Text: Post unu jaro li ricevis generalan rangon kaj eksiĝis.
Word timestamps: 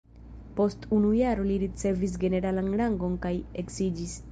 Post 0.59 0.87
unu 0.99 1.11
jaro 1.17 1.45
li 1.51 1.59
ricevis 1.65 2.17
generalan 2.25 2.73
rangon 2.83 3.21
kaj 3.29 3.35
eksiĝis. 3.65 4.19